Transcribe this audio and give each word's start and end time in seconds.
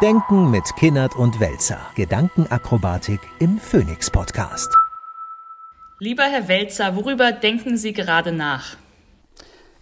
Denken 0.00 0.52
mit 0.52 0.76
Kinnert 0.76 1.16
und 1.16 1.40
Welzer. 1.40 1.80
Gedankenakrobatik 1.96 3.18
im 3.40 3.58
Phoenix 3.58 4.08
Podcast. 4.08 4.72
Lieber 5.98 6.22
Herr 6.22 6.46
Welzer, 6.46 6.94
worüber 6.94 7.32
denken 7.32 7.76
Sie 7.76 7.92
gerade 7.92 8.30
nach? 8.30 8.76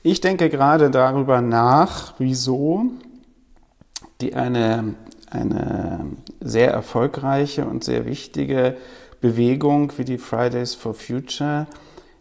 Ich 0.02 0.22
denke 0.22 0.48
gerade 0.48 0.90
darüber 0.90 1.42
nach, 1.42 2.14
wieso 2.16 2.86
die 4.22 4.34
eine, 4.34 4.94
eine 5.30 6.06
sehr 6.40 6.70
erfolgreiche 6.70 7.66
und 7.66 7.84
sehr 7.84 8.06
wichtige 8.06 8.78
Bewegung 9.20 9.92
wie 9.98 10.06
die 10.06 10.16
Fridays 10.16 10.74
for 10.74 10.94
Future 10.94 11.66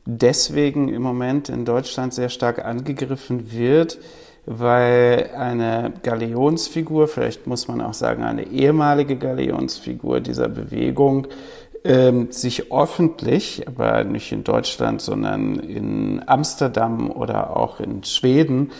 deswegen 0.05 0.89
im 0.89 1.01
Moment 1.01 1.49
in 1.49 1.65
Deutschland 1.65 2.13
sehr 2.13 2.29
stark 2.29 2.63
angegriffen 2.63 3.51
wird, 3.51 3.97
weil 4.45 5.31
eine 5.37 5.93
Galionsfigur, 6.03 7.07
vielleicht 7.07 7.47
muss 7.47 7.67
man 7.67 7.81
auch 7.81 7.93
sagen 7.93 8.23
eine 8.23 8.47
ehemalige 8.47 9.15
Galionsfigur 9.15 10.19
dieser 10.19 10.49
Bewegung, 10.49 11.27
ähm, 11.83 12.31
sich 12.31 12.71
öffentlich, 12.71 13.67
aber 13.67 14.03
nicht 14.03 14.31
in 14.31 14.43
Deutschland, 14.43 15.01
sondern 15.01 15.59
in 15.59 16.21
Amsterdam 16.25 17.11
oder 17.11 17.55
auch 17.55 17.79
in 17.79 18.03
Schweden, 18.03 18.71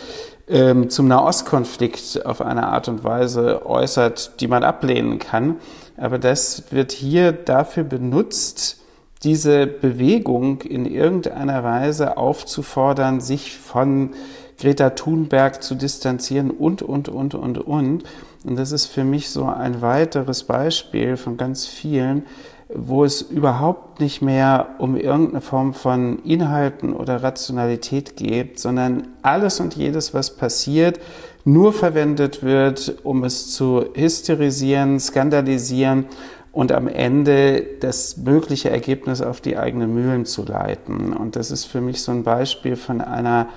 ähm, 0.48 0.90
zum 0.90 1.08
Nahostkonflikt 1.08 2.26
auf 2.26 2.40
eine 2.40 2.66
Art 2.68 2.88
und 2.88 3.04
Weise 3.04 3.66
äußert, 3.66 4.40
die 4.40 4.48
man 4.48 4.64
ablehnen 4.64 5.18
kann. 5.18 5.56
Aber 5.96 6.18
das 6.18 6.64
wird 6.70 6.92
hier 6.92 7.32
dafür 7.32 7.84
benutzt, 7.84 8.80
diese 9.22 9.66
Bewegung 9.66 10.60
in 10.62 10.84
irgendeiner 10.84 11.64
Weise 11.64 12.16
aufzufordern, 12.16 13.20
sich 13.20 13.56
von 13.56 14.10
Greta 14.58 14.90
Thunberg 14.90 15.62
zu 15.62 15.74
distanzieren 15.74 16.50
und, 16.50 16.82
und, 16.82 17.08
und, 17.08 17.34
und, 17.34 17.58
und. 17.58 18.04
Und 18.44 18.56
das 18.56 18.72
ist 18.72 18.86
für 18.86 19.04
mich 19.04 19.30
so 19.30 19.44
ein 19.44 19.82
weiteres 19.82 20.44
Beispiel 20.44 21.16
von 21.16 21.36
ganz 21.36 21.66
vielen, 21.66 22.24
wo 22.68 23.04
es 23.04 23.22
überhaupt 23.22 24.00
nicht 24.00 24.22
mehr 24.22 24.70
um 24.78 24.96
irgendeine 24.96 25.40
Form 25.40 25.72
von 25.72 26.18
Inhalten 26.24 26.94
oder 26.94 27.22
Rationalität 27.22 28.16
geht, 28.16 28.58
sondern 28.58 29.08
alles 29.22 29.60
und 29.60 29.76
jedes, 29.76 30.14
was 30.14 30.36
passiert, 30.36 30.98
nur 31.44 31.72
verwendet 31.72 32.42
wird, 32.42 32.96
um 33.04 33.22
es 33.22 33.52
zu 33.52 33.84
hysterisieren, 33.94 34.98
skandalisieren 34.98 36.06
und 36.50 36.72
am 36.72 36.88
Ende 36.88 37.64
das 37.80 38.16
mögliche 38.16 38.70
Ergebnis 38.70 39.22
auf 39.22 39.40
die 39.40 39.56
eigenen 39.56 39.94
Mühlen 39.94 40.24
zu 40.24 40.44
leiten. 40.44 41.12
Und 41.12 41.36
das 41.36 41.52
ist 41.52 41.66
für 41.66 41.80
mich 41.80 42.02
so 42.02 42.10
ein 42.10 42.24
Beispiel 42.24 42.74
von 42.74 43.00
einer 43.00 43.48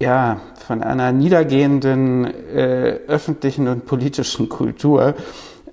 ja, 0.00 0.40
von 0.66 0.82
einer 0.82 1.12
niedergehenden 1.12 2.24
äh, 2.24 2.98
öffentlichen 3.06 3.68
und 3.68 3.84
politischen 3.84 4.48
Kultur, 4.48 5.14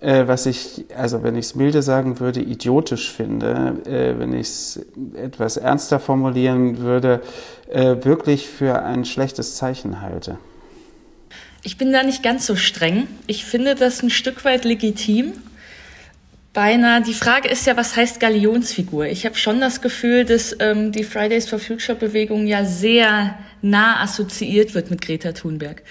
äh, 0.02 0.28
was 0.28 0.46
ich, 0.46 0.86
also 0.96 1.24
wenn 1.24 1.36
ich 1.36 1.46
es 1.46 1.56
milde 1.56 1.82
sagen 1.82 2.20
würde, 2.20 2.42
idiotisch 2.42 3.12
finde, 3.12 3.78
äh, 3.86 4.20
wenn 4.20 4.34
ich 4.34 4.48
es 4.48 4.86
etwas 5.16 5.56
ernster 5.56 6.00
formulieren 6.00 6.80
würde, 6.80 7.22
äh, 7.70 7.96
wirklich 8.04 8.50
für 8.50 8.84
ein 8.84 9.06
schlechtes 9.06 9.56
Zeichen 9.56 10.02
halte. 10.02 10.38
Ich 11.64 11.78
bin 11.78 11.94
da 11.94 12.04
nicht 12.04 12.22
ganz 12.22 12.46
so 12.46 12.56
streng. 12.56 13.08
Ich 13.28 13.46
finde 13.46 13.76
das 13.76 14.04
ein 14.04 14.10
Stück 14.10 14.44
weit 14.46 14.66
legitim. 14.66 15.34
Beinahe, 16.58 17.04
die 17.04 17.14
Frage 17.14 17.50
ist 17.50 17.68
ja, 17.68 17.78
was 17.78 17.96
heißt 17.96 18.20
Galionsfigur? 18.20 19.06
Ich 19.06 19.28
habe 19.28 19.36
schon 19.36 19.62
das 19.62 19.80
Gefühl, 19.80 20.26
dass 20.26 20.56
ähm, 20.60 20.92
die 20.92 21.04
Fridays 21.04 21.48
for 21.48 21.60
Future 21.60 21.96
Bewegung 21.96 22.48
ja 22.48 22.66
sehr 22.66 23.38
nah 23.62 24.02
assoziiert 24.02 24.74
wird 24.74 24.90
mit 24.90 25.02
Greta 25.02 25.34
Thunberg. 25.34 25.84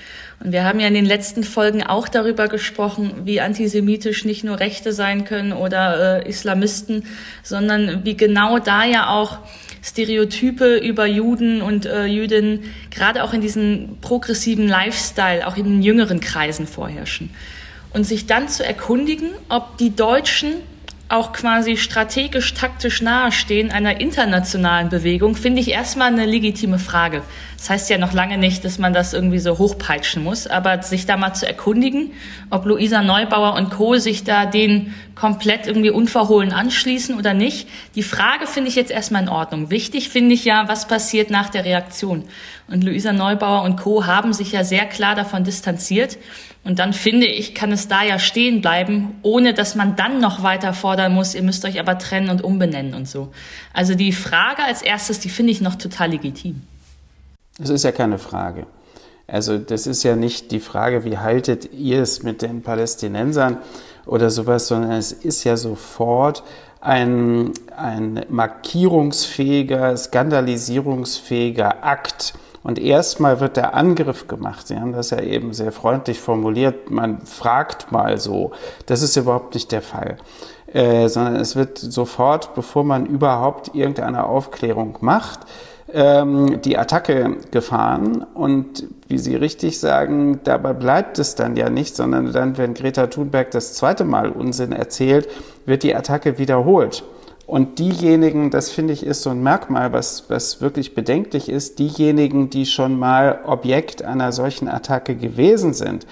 Und 0.42 0.50
wir 0.50 0.64
haben 0.64 0.81
ja 0.81 0.89
in 0.89 0.95
den 0.95 1.05
letzten 1.05 1.45
Folgen 1.45 1.84
auch 1.84 2.08
darüber 2.08 2.48
gesprochen, 2.48 3.12
wie 3.23 3.41
antisemitisch 3.41 4.25
nicht 4.25 4.42
nur 4.42 4.58
Rechte 4.58 4.92
sein 4.92 5.25
können 5.25 5.53
oder 5.53 6.25
äh, 6.25 6.28
Islamisten, 6.28 7.05
sondern 7.45 8.05
wie 8.05 8.17
genau 8.17 8.58
da 8.58 8.84
ja 8.84 9.11
auch 9.11 9.39
Stereotype 9.84 10.79
über 10.79 11.07
Juden 11.07 11.62
und 11.62 11.86
äh, 11.86 12.07
Jüdinnen 12.07 12.64
gerade 12.91 13.23
auch 13.23 13.33
in 13.33 13.41
diesem 13.41 13.98
progressiven 14.01 14.67
Lifestyle, 14.67 15.46
auch 15.46 15.57
in 15.57 15.62
den 15.62 15.83
jüngeren 15.85 16.18
Kreisen 16.18 16.67
vorherrschen. 16.67 17.30
Und 17.96 18.05
sich 18.05 18.27
dann 18.27 18.46
zu 18.51 18.62
erkundigen, 18.62 19.30
ob 19.48 19.79
die 19.79 19.96
Deutschen 19.96 20.57
auch 21.08 21.33
quasi 21.33 21.79
strategisch, 21.79 22.52
taktisch 22.52 23.01
nahestehen 23.01 23.70
einer 23.70 24.02
internationalen 24.02 24.90
Bewegung, 24.90 25.34
finde 25.34 25.62
ich 25.62 25.70
erstmal 25.70 26.08
eine 26.08 26.27
legitime 26.27 26.79
Frage. 26.79 27.23
Das 27.56 27.70
heißt 27.70 27.89
ja 27.89 27.96
noch 27.96 28.12
lange 28.12 28.36
nicht, 28.36 28.67
dass 28.67 28.77
man 28.77 28.92
das 28.92 29.14
irgendwie 29.14 29.39
so 29.39 29.56
hochpeitschen 29.56 30.23
muss, 30.23 30.46
aber 30.46 30.83
sich 30.83 31.06
da 31.06 31.17
mal 31.17 31.33
zu 31.33 31.46
erkundigen, 31.46 32.11
ob 32.51 32.67
Luisa 32.67 33.01
Neubauer 33.01 33.55
und 33.55 33.70
Co. 33.70 33.96
sich 33.96 34.24
da 34.24 34.45
den 34.45 34.92
komplett 35.17 35.67
irgendwie 35.67 35.91
unverhohlen 35.91 36.53
anschließen 36.53 37.19
oder 37.19 37.35
nicht. 37.35 37.69
Die 37.95 38.03
Frage 38.03 38.47
finde 38.47 38.69
ich 38.69 38.77
jetzt 38.77 38.91
erstmal 38.91 39.23
in 39.23 39.29
Ordnung. 39.29 39.71
Wichtig 39.71 40.11
finde 40.11 40.35
ich 40.35 40.45
ja, 40.45 40.69
was 40.69 40.87
passiert 40.87 41.31
nach 41.31 41.49
der 41.49 41.65
Reaktion. 41.65 42.25
Und 42.69 42.85
Luisa 42.85 43.13
Neubauer 43.13 43.63
und 43.63 43.77
Co. 43.77 44.07
haben 44.07 44.33
sich 44.33 44.53
ja 44.53 44.63
sehr 44.63 44.85
klar 44.85 45.15
davon 45.15 45.43
distanziert. 45.43 46.19
Und 46.65 46.79
dann 46.79 46.93
finde 46.93 47.27
ich, 47.27 47.55
kann 47.55 47.73
es 47.73 47.89
da 47.89 48.03
ja 48.03 48.19
stehen 48.19 48.61
bleiben, 48.61 49.15
ohne 49.23 49.55
dass 49.55 49.75
man 49.75 49.97
dann 49.97 50.21
noch 50.21 50.43
weiter 50.43 50.75
fordern 50.75 51.15
muss, 51.15 51.35
ihr 51.35 51.43
müsst 51.43 51.65
euch 51.65 51.81
aber 51.81 51.97
trennen 51.98 52.29
und 52.29 52.43
umbenennen 52.43 52.93
und 52.93 53.09
so. 53.09 53.33
Also 53.73 53.95
die 53.95 54.13
Frage 54.13 54.65
als 54.65 54.83
erstes, 54.83 55.21
die 55.21 55.31
finde 55.31 55.53
ich 55.53 55.61
noch 55.61 55.77
total 55.77 56.11
legitim. 56.11 56.63
Das 57.59 57.71
ist 57.71 57.85
ja 57.85 57.93
keine 57.93 58.19
Frage. 58.19 58.67
Also 59.29 59.59
das 59.59 59.87
ist 59.87 60.03
ja 60.03 60.15
nicht 60.15 60.51
die 60.53 60.61
Frage, 60.61 61.05
wie 61.05 61.19
haltet 61.19 61.73
ihr 61.73 62.03
es 62.03 62.23
mit 62.23 62.43
den 62.43 62.63
Palästinensern 62.63 63.59
oder 64.06 64.30
sowas, 64.30 64.68
sondern 64.68 64.92
es 64.92 65.12
ist 65.12 65.44
ja 65.44 65.56
sofort 65.56 66.42
ein, 66.80 67.52
ein 67.77 68.24
markierungsfähiger, 68.28 69.96
skandalisierungsfähiger 69.96 71.84
Akt 71.84 72.34
und 72.67 72.80
erstmal 72.80 73.39
wird 73.39 73.56
der 73.56 73.74
Angriff 73.74 74.27
gemacht. 74.27 74.67
Sie 74.67 74.77
haben 74.77 74.92
das 74.92 75.11
ja 75.11 75.20
eben 75.20 75.52
sehr 75.52 75.70
freundlich 75.70 76.20
formuliert. 76.20 76.90
Man 76.90 77.20
fragt 77.20 77.92
mal 77.92 78.18
so. 78.18 78.50
Das 78.86 79.02
ist 79.02 79.17
überhaupt 79.17 79.55
nicht 79.55 79.70
der 79.70 79.83
Fall. 79.83 80.17
Äh, 80.73 81.08
sondern 81.08 81.36
es 81.36 81.55
wird 81.55 81.78
sofort, 81.78 82.56
bevor 82.56 82.83
man 82.83 83.06
überhaupt 83.06 83.74
irgendeine 83.77 84.24
Aufklärung 84.24 84.98
macht, 85.00 85.40
ähm, 85.92 86.61
die 86.63 86.79
Attacke 86.79 87.36
gefahren. 87.51 88.27
Und 88.35 88.85
wie 89.08 89.19
Sie 89.19 89.36
richtig 89.36 89.79
sagen, 89.79 90.41
dabei 90.45 90.73
bleibt 90.73 91.19
es 91.19 91.35
dann 91.35 91.57
ja 91.57 91.70
nicht, 91.70 91.97
sondern 91.97 92.33
dann, 92.33 92.58
wenn 92.58 92.74
Greta 92.74 93.07
Thunberg 93.07 93.51
das 93.51 93.74
zweite 93.74 94.05
Mal 94.05 94.30
Unsinn 94.30 94.73
erzählt, 94.73 95.29
wird 95.64 95.83
die 95.83 95.95
Attacke 95.95 96.39
wiederholt. 96.39 97.05
Und 97.47 97.79
diejenigen, 97.79 98.51
das 98.51 98.70
finde 98.70 98.92
ich 98.92 99.07
ist 99.07 99.23
so 99.23 99.30
ein 99.30 99.42
Merkmal, 99.42 99.92
was, 99.92 100.24
was 100.29 100.61
wirklich 100.61 100.97
bedenklich 100.97 101.48
ist, 101.48 101.79
diejenigen, 101.79 102.51
die 102.51 102.67
schon 102.67 102.98
mal 102.98 103.41
Objekt 103.47 104.03
einer 104.03 104.33
solchen 104.33 104.68
Attacke 104.68 105.14
gewesen 105.14 105.73
sind, 105.73 106.07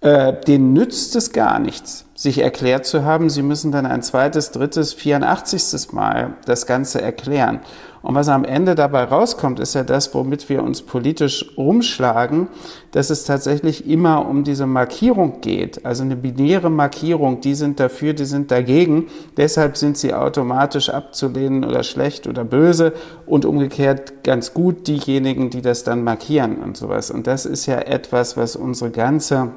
äh, 0.00 0.32
denen 0.46 0.72
nützt 0.72 1.16
es 1.16 1.32
gar 1.32 1.58
nichts, 1.58 2.06
sich 2.14 2.38
erklärt 2.38 2.86
zu 2.86 3.04
haben, 3.04 3.30
sie 3.30 3.42
müssen 3.42 3.72
dann 3.72 3.84
ein 3.84 4.02
zweites, 4.02 4.52
drittes, 4.52 4.94
84. 4.94 5.92
Mal 5.92 6.34
das 6.46 6.66
Ganze 6.66 7.02
erklären. 7.02 7.60
Und 8.02 8.14
was 8.14 8.28
am 8.28 8.44
Ende 8.44 8.74
dabei 8.74 9.04
rauskommt, 9.04 9.60
ist 9.60 9.74
ja 9.74 9.82
das, 9.82 10.14
womit 10.14 10.48
wir 10.48 10.62
uns 10.62 10.82
politisch 10.82 11.52
rumschlagen, 11.56 12.48
dass 12.92 13.10
es 13.10 13.24
tatsächlich 13.24 13.86
immer 13.86 14.26
um 14.26 14.42
diese 14.42 14.66
Markierung 14.66 15.40
geht. 15.42 15.84
Also 15.84 16.02
eine 16.02 16.16
binäre 16.16 16.70
Markierung, 16.70 17.40
die 17.40 17.54
sind 17.54 17.78
dafür, 17.78 18.14
die 18.14 18.24
sind 18.24 18.50
dagegen. 18.50 19.08
Deshalb 19.36 19.76
sind 19.76 19.98
sie 19.98 20.14
automatisch 20.14 20.88
abzulehnen 20.88 21.64
oder 21.64 21.82
schlecht 21.82 22.26
oder 22.26 22.44
böse 22.44 22.94
und 23.26 23.44
umgekehrt 23.44 24.24
ganz 24.24 24.54
gut 24.54 24.88
diejenigen, 24.88 25.50
die 25.50 25.60
das 25.60 25.84
dann 25.84 26.02
markieren 26.02 26.56
und 26.56 26.78
sowas. 26.78 27.10
Und 27.10 27.26
das 27.26 27.44
ist 27.44 27.66
ja 27.66 27.78
etwas, 27.80 28.36
was 28.36 28.56
unsere 28.56 28.90
ganze 28.90 29.50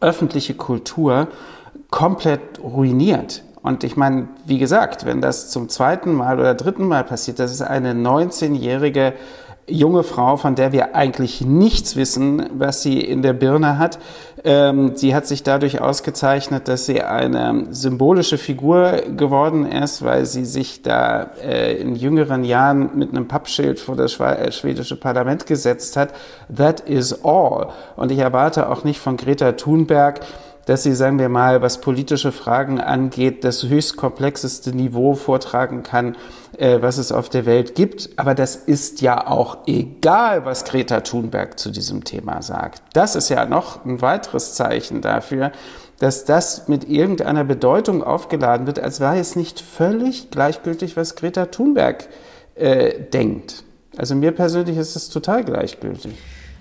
öffentliche 0.00 0.54
Kultur 0.54 1.28
komplett 1.90 2.40
ruiniert. 2.62 3.42
Und 3.68 3.84
ich 3.84 3.98
meine, 3.98 4.28
wie 4.46 4.56
gesagt, 4.56 5.04
wenn 5.04 5.20
das 5.20 5.50
zum 5.50 5.68
zweiten 5.68 6.14
Mal 6.14 6.40
oder 6.40 6.54
dritten 6.54 6.86
Mal 6.86 7.04
passiert, 7.04 7.38
das 7.38 7.52
ist 7.52 7.60
eine 7.60 7.92
19-jährige 7.92 9.12
junge 9.66 10.04
Frau, 10.04 10.38
von 10.38 10.54
der 10.54 10.72
wir 10.72 10.96
eigentlich 10.96 11.42
nichts 11.42 11.94
wissen, 11.94 12.48
was 12.54 12.80
sie 12.80 12.98
in 12.98 13.20
der 13.20 13.34
Birne 13.34 13.76
hat. 13.76 13.98
Ähm, 14.42 14.96
sie 14.96 15.14
hat 15.14 15.26
sich 15.26 15.42
dadurch 15.42 15.82
ausgezeichnet, 15.82 16.66
dass 16.66 16.86
sie 16.86 17.02
eine 17.02 17.66
symbolische 17.68 18.38
Figur 18.38 19.02
geworden 19.14 19.70
ist, 19.70 20.02
weil 20.02 20.24
sie 20.24 20.46
sich 20.46 20.80
da 20.80 21.24
äh, 21.44 21.74
in 21.74 21.94
jüngeren 21.94 22.44
Jahren 22.44 22.96
mit 22.96 23.10
einem 23.10 23.28
Pappschild 23.28 23.80
vor 23.80 23.96
das 23.96 24.18
äh, 24.18 24.50
schwedische 24.50 24.96
Parlament 24.96 25.44
gesetzt 25.44 25.98
hat. 25.98 26.14
That 26.56 26.80
is 26.88 27.22
all. 27.22 27.68
Und 27.96 28.10
ich 28.12 28.18
erwarte 28.20 28.70
auch 28.70 28.84
nicht 28.84 28.98
von 28.98 29.18
Greta 29.18 29.52
Thunberg, 29.52 30.20
dass 30.68 30.82
sie, 30.82 30.94
sagen 30.94 31.18
wir 31.18 31.30
mal, 31.30 31.62
was 31.62 31.80
politische 31.80 32.30
Fragen 32.30 32.78
angeht, 32.78 33.42
das 33.42 33.64
höchst 33.64 33.96
komplexeste 33.96 34.76
Niveau 34.76 35.14
vortragen 35.14 35.82
kann, 35.82 36.14
äh, 36.58 36.82
was 36.82 36.98
es 36.98 37.10
auf 37.10 37.30
der 37.30 37.46
Welt 37.46 37.74
gibt. 37.74 38.10
Aber 38.16 38.34
das 38.34 38.54
ist 38.54 39.00
ja 39.00 39.26
auch 39.26 39.66
egal, 39.66 40.44
was 40.44 40.66
Greta 40.66 41.00
Thunberg 41.00 41.58
zu 41.58 41.70
diesem 41.70 42.04
Thema 42.04 42.42
sagt. 42.42 42.82
Das 42.92 43.16
ist 43.16 43.30
ja 43.30 43.46
noch 43.46 43.86
ein 43.86 44.02
weiteres 44.02 44.52
Zeichen 44.56 45.00
dafür, 45.00 45.52
dass 46.00 46.26
das 46.26 46.68
mit 46.68 46.86
irgendeiner 46.86 47.44
Bedeutung 47.44 48.02
aufgeladen 48.02 48.66
wird, 48.66 48.78
als 48.78 49.00
wäre 49.00 49.18
es 49.18 49.36
nicht 49.36 49.62
völlig 49.62 50.30
gleichgültig, 50.30 50.98
was 50.98 51.16
Greta 51.16 51.46
Thunberg 51.46 52.08
äh, 52.56 53.04
denkt. 53.04 53.64
Also 53.96 54.14
mir 54.14 54.32
persönlich 54.32 54.76
ist 54.76 54.96
es 54.96 55.08
total 55.08 55.44
gleichgültig. 55.44 56.12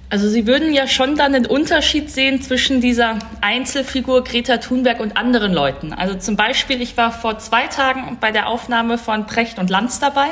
Also 0.09 0.29
Sie 0.29 0.47
würden 0.47 0.71
ja 0.71 0.87
schon 0.87 1.17
dann 1.17 1.35
einen 1.35 1.45
Unterschied 1.45 2.09
sehen 2.09 2.41
zwischen 2.41 2.79
dieser 2.79 3.19
Einzelfigur 3.41 4.23
Greta 4.23 4.57
Thunberg 4.57 5.01
und 5.01 5.17
anderen 5.17 5.53
Leuten. 5.53 5.91
Also 5.91 6.15
zum 6.15 6.37
Beispiel, 6.37 6.81
ich 6.81 6.95
war 6.95 7.11
vor 7.11 7.39
zwei 7.39 7.67
Tagen 7.67 8.17
bei 8.21 8.31
der 8.31 8.47
Aufnahme 8.47 8.97
von 8.97 9.25
Precht 9.25 9.59
und 9.59 9.69
Lanz 9.69 9.99
dabei. 9.99 10.27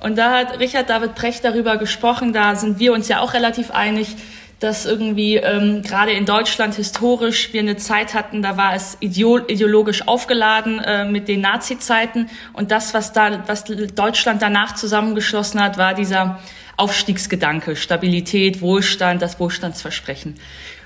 Und 0.00 0.18
da 0.18 0.30
hat 0.30 0.60
Richard 0.60 0.88
David 0.88 1.16
Precht 1.16 1.44
darüber 1.44 1.78
gesprochen, 1.78 2.32
da 2.32 2.54
sind 2.54 2.78
wir 2.78 2.92
uns 2.92 3.08
ja 3.08 3.20
auch 3.20 3.34
relativ 3.34 3.72
einig, 3.72 4.14
dass 4.60 4.86
irgendwie 4.86 5.36
ähm, 5.36 5.82
gerade 5.82 6.12
in 6.12 6.24
Deutschland 6.24 6.76
historisch 6.76 7.52
wir 7.52 7.60
eine 7.60 7.76
Zeit 7.76 8.14
hatten, 8.14 8.42
da 8.42 8.56
war 8.56 8.74
es 8.74 8.96
ideologisch 9.00 10.06
aufgeladen 10.06 10.78
äh, 10.78 11.04
mit 11.04 11.26
den 11.26 11.40
Nazi-Zeiten 11.40 12.30
und 12.52 12.70
das, 12.70 12.94
was 12.94 13.12
da, 13.12 13.42
was 13.48 13.64
Deutschland 13.64 14.40
danach 14.40 14.76
zusammengeschlossen 14.76 15.60
hat, 15.60 15.78
war 15.78 15.94
dieser 15.94 16.38
Aufstiegsgedanke, 16.76 17.76
Stabilität, 17.76 18.60
Wohlstand, 18.60 19.22
das 19.22 19.38
Wohlstandsversprechen. 19.38 20.36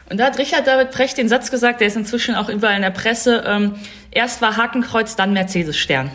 Und 0.08 0.18
da 0.18 0.26
hat 0.26 0.38
Richard 0.38 0.66
David 0.66 0.92
Precht 0.92 1.18
den 1.18 1.28
Satz 1.28 1.50
gesagt, 1.50 1.80
der 1.80 1.88
ist 1.88 1.96
inzwischen 1.96 2.34
auch 2.34 2.48
überall 2.48 2.76
in 2.76 2.82
der 2.82 2.90
Presse, 2.90 3.44
ähm, 3.46 3.74
erst 4.10 4.40
war 4.40 4.56
Hakenkreuz, 4.56 5.16
dann 5.16 5.32
Mercedes-Stern. 5.32 6.10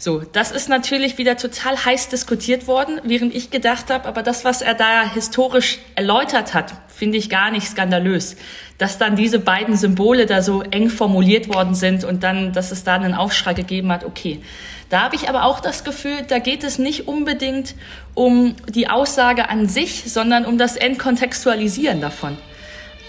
So, 0.00 0.20
das 0.20 0.52
ist 0.52 0.68
natürlich 0.68 1.18
wieder 1.18 1.36
total 1.36 1.84
heiß 1.84 2.08
diskutiert 2.08 2.68
worden, 2.68 3.00
während 3.02 3.34
ich 3.34 3.50
gedacht 3.50 3.90
habe, 3.90 4.06
aber 4.06 4.22
das, 4.22 4.44
was 4.44 4.62
er 4.62 4.74
da 4.74 5.12
historisch 5.12 5.80
erläutert 5.96 6.54
hat, 6.54 6.72
finde 6.86 7.18
ich 7.18 7.28
gar 7.28 7.50
nicht 7.50 7.66
skandalös. 7.66 8.36
Dass 8.78 8.98
dann 8.98 9.16
diese 9.16 9.40
beiden 9.40 9.76
Symbole 9.76 10.26
da 10.26 10.40
so 10.40 10.62
eng 10.62 10.88
formuliert 10.88 11.52
worden 11.52 11.74
sind 11.74 12.04
und 12.04 12.22
dann, 12.22 12.52
dass 12.52 12.70
es 12.70 12.84
da 12.84 12.94
einen 12.94 13.14
Aufschrei 13.14 13.54
gegeben 13.54 13.90
hat, 13.90 14.04
okay. 14.04 14.40
Da 14.90 15.02
habe 15.02 15.16
ich 15.16 15.28
aber 15.28 15.44
auch 15.44 15.60
das 15.60 15.84
Gefühl, 15.84 16.22
da 16.26 16.38
geht 16.38 16.64
es 16.64 16.78
nicht 16.78 17.08
unbedingt 17.08 17.74
um 18.14 18.56
die 18.68 18.88
Aussage 18.88 19.48
an 19.48 19.68
sich, 19.68 20.04
sondern 20.10 20.46
um 20.46 20.56
das 20.56 20.76
Entkontextualisieren 20.76 22.00
davon. 22.00 22.38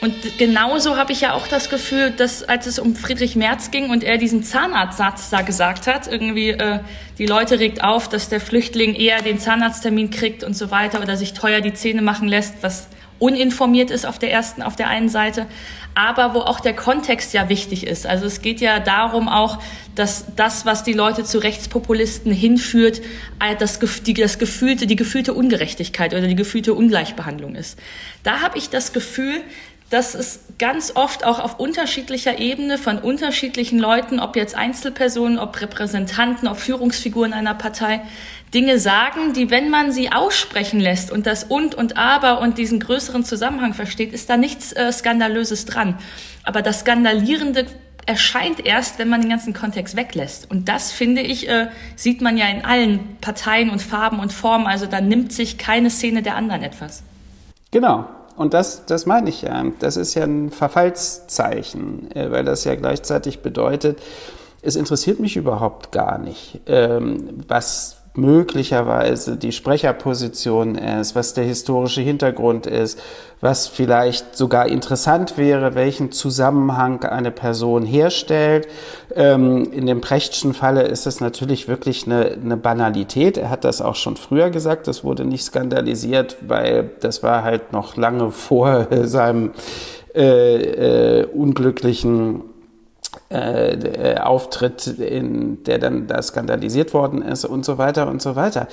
Und 0.02 0.14
genauso 0.38 0.96
habe 0.96 1.12
ich 1.12 1.22
ja 1.22 1.34
auch 1.34 1.48
das 1.48 1.70
Gefühl, 1.70 2.12
dass 2.12 2.44
als 2.44 2.68
es 2.68 2.80
um 2.80 2.96
Friedrich 2.96 3.36
Merz 3.36 3.70
ging 3.70 3.90
und 3.90 4.04
er 4.04 4.18
diesen 4.18 4.44
Zahnarztsatz 4.44 5.30
da 5.30 5.42
gesagt 5.42 5.88
hat, 5.88 6.08
irgendwie 6.08 6.50
äh, 6.50 6.80
die 7.18 7.26
Leute 7.26 7.60
regt 7.60 7.84
auf, 7.84 8.08
dass 8.08 8.30
der 8.30 8.40
Flüchtling 8.40 8.96
eher 8.96 9.22
den 9.22 9.40
Zahnarzttermin 9.40 10.10
kriegt 10.10 10.46
und 10.46 10.56
so 10.56 10.72
weiter 10.72 11.02
oder 11.02 11.18
sich 11.18 11.34
teuer 11.34 11.60
die 11.60 11.74
Zähne 11.74 12.02
machen 12.02 12.30
lässt, 12.30 12.56
was 12.62 12.88
uninformiert 13.20 13.92
ist 13.92 14.06
auf 14.06 14.18
der 14.18 14.32
ersten, 14.32 14.62
auf 14.62 14.76
der 14.76 14.88
einen 14.88 15.10
Seite, 15.10 15.46
aber 15.96 16.34
wo 16.34 16.40
auch 16.40 16.60
der 16.60 16.74
Kontext 16.74 17.34
ja 17.34 17.50
wichtig 17.50 17.86
ist. 17.86 18.08
Also 18.08 18.26
es 18.26 18.42
geht 18.42 18.62
ja 18.62 18.80
darum 18.80 19.28
auch, 19.28 19.60
dass 19.96 20.26
das, 20.36 20.66
was 20.66 20.84
die 20.84 20.94
Leute 20.94 21.24
zu 21.26 21.40
Rechtspopulisten 21.40 22.32
hinführt, 22.32 23.02
äh, 23.40 23.56
das, 23.58 23.80
die, 23.80 24.14
das 24.14 24.40
gefühlte, 24.40 24.88
die 24.88 24.96
gefühlte 24.96 25.34
Ungerechtigkeit 25.34 26.14
oder 26.14 26.28
die 26.28 26.36
gefühlte 26.36 26.74
Ungleichbehandlung 26.74 27.56
ist. 27.56 27.78
Da 28.24 28.42
habe 28.42 28.58
ich 28.58 28.70
das 28.70 28.94
Gefühl, 28.94 29.42
dass 29.90 30.14
es 30.14 30.42
ganz 30.60 30.92
oft 30.96 31.26
auch 31.26 31.40
auf 31.40 31.60
unterschiedlicher 31.60 32.38
Ebene 32.38 32.78
von 32.78 33.00
unterschiedlichen 33.00 33.80
Leuten, 33.80 34.20
ob 34.20 34.36
jetzt 34.36 34.56
Einzelpersonen, 34.56 35.40
ob 35.40 35.60
Repräsentanten, 35.60 36.48
ob 36.48 36.58
Führungsfiguren 36.58 37.34
einer 37.34 37.56
Partei, 37.56 38.02
Dinge 38.54 38.80
sagen, 38.80 39.34
die, 39.34 39.52
wenn 39.52 39.70
man 39.70 39.92
sie 39.92 40.12
aussprechen 40.12 40.80
lässt 40.80 41.12
und 41.12 41.28
das 41.28 41.44
und 41.44 41.76
und 41.76 41.98
aber 41.98 42.42
und 42.42 42.58
diesen 42.58 42.80
größeren 42.80 43.24
Zusammenhang 43.24 43.74
versteht, 43.74 44.12
ist 44.12 44.30
da 44.30 44.38
nichts 44.38 44.74
äh, 44.74 44.92
Skandalöses 44.92 45.66
dran. 45.66 45.98
Aber 46.44 46.62
das 46.62 46.80
Skandalierende 46.82 47.68
erscheint 48.08 48.66
erst, 48.66 48.98
wenn 48.98 49.08
man 49.08 49.22
den 49.22 49.30
ganzen 49.30 49.54
Kontext 49.54 49.96
weglässt. 49.96 50.50
Und 50.50 50.68
das, 50.68 50.92
finde 50.92 51.22
ich, 51.22 51.48
äh, 51.48 51.68
sieht 51.96 52.22
man 52.22 52.38
ja 52.38 52.48
in 52.48 52.66
allen 52.66 53.18
Parteien 53.22 53.70
und 53.70 53.84
Farben 53.84 54.20
und 54.20 54.34
Formen. 54.34 54.66
Also 54.66 54.88
da 54.88 55.00
nimmt 55.00 55.32
sich 55.32 55.60
keine 55.60 55.92
Szene 55.92 56.24
der 56.24 56.36
anderen 56.36 56.64
etwas. 56.64 57.04
Genau, 57.70 58.10
und 58.40 58.54
das, 58.54 58.86
das 58.86 59.06
meine 59.06 59.30
ich 59.30 59.42
ja. 59.42 59.66
Das 59.80 59.98
ist 59.98 60.14
ja 60.14 60.24
ein 60.24 60.50
Verfallszeichen, 60.50 62.10
äh, 62.16 62.32
weil 62.32 62.46
das 62.46 62.64
ja 62.64 62.76
gleichzeitig 62.76 63.40
bedeutet, 63.42 64.02
es 64.62 64.78
interessiert 64.78 65.20
mich 65.20 65.36
überhaupt 65.36 65.92
gar 65.92 66.18
nicht, 66.18 66.62
ähm, 66.66 67.44
was 67.50 67.99
möglicherweise 68.20 69.38
die 69.38 69.52
Sprecherposition 69.52 70.76
ist, 70.76 71.16
was 71.16 71.34
der 71.34 71.44
historische 71.44 72.02
Hintergrund 72.02 72.66
ist, 72.68 73.00
was 73.42 73.68
vielleicht 73.68 74.36
sogar 74.36 74.68
interessant 74.68 75.38
wäre, 75.38 75.76
welchen 75.76 76.12
Zusammenhang 76.12 77.04
eine 77.04 77.32
Person 77.32 77.86
herstellt. 77.86 78.68
Ähm, 79.16 79.72
in 79.72 79.86
dem 79.86 80.02
Prechtschen 80.02 80.54
Falle 80.54 80.84
ist 80.84 81.08
es 81.08 81.22
natürlich 81.22 81.68
wirklich 81.68 82.06
eine, 82.06 82.38
eine 82.44 82.58
Banalität. 82.58 83.38
Er 83.38 83.50
hat 83.50 83.64
das 83.64 83.82
auch 83.82 83.96
schon 83.96 84.18
früher 84.18 84.50
gesagt, 84.50 84.88
das 84.88 85.04
wurde 85.04 85.26
nicht 85.26 85.44
skandalisiert, 85.44 86.38
weil 86.42 86.90
das 87.00 87.24
war 87.24 87.44
halt 87.44 87.72
noch 87.72 87.96
lange 87.96 88.32
vor 88.32 88.88
seinem 89.04 89.52
äh, 90.16 91.22
äh, 91.22 91.26
unglücklichen 91.26 92.42
äh, 93.30 94.18
Auftritt, 94.20 94.88
in, 94.88 95.64
der 95.64 95.78
dann 95.78 96.08
da 96.08 96.22
skandalisiert 96.22 96.94
worden 96.94 97.22
ist 97.22 97.46
und 97.46 97.64
so 97.64 97.78
weiter 97.78 98.08
und 98.08 98.22
so 98.22 98.36
weiter. 98.36 98.68